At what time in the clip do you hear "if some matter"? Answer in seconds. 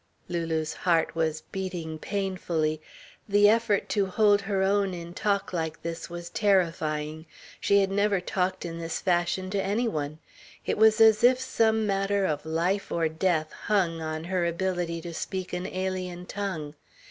11.23-12.25